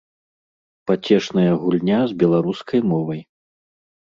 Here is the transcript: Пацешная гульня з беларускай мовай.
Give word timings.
Пацешная 0.91 1.51
гульня 1.65 1.99
з 2.13 2.17
беларускай 2.25 2.79
мовай. 2.95 3.21